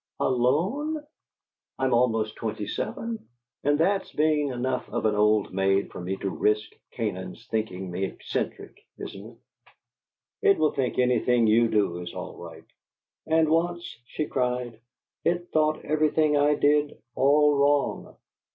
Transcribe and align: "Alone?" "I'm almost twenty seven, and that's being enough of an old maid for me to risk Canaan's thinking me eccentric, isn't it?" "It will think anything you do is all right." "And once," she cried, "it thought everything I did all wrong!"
"Alone?" 0.19 1.05
"I'm 1.77 1.93
almost 1.93 2.35
twenty 2.35 2.65
seven, 2.65 3.27
and 3.63 3.77
that's 3.79 4.11
being 4.13 4.47
enough 4.49 4.89
of 4.89 5.05
an 5.05 5.13
old 5.13 5.53
maid 5.53 5.91
for 5.91 6.01
me 6.01 6.15
to 6.17 6.29
risk 6.31 6.71
Canaan's 6.89 7.45
thinking 7.45 7.91
me 7.91 8.05
eccentric, 8.05 8.79
isn't 8.97 9.23
it?" 9.33 9.37
"It 10.41 10.57
will 10.57 10.71
think 10.71 10.97
anything 10.97 11.45
you 11.45 11.67
do 11.67 11.99
is 11.99 12.15
all 12.15 12.35
right." 12.35 12.65
"And 13.27 13.47
once," 13.49 13.95
she 14.07 14.25
cried, 14.25 14.79
"it 15.23 15.49
thought 15.51 15.85
everything 15.85 16.35
I 16.35 16.55
did 16.55 16.99
all 17.13 17.55
wrong!" 17.57 18.15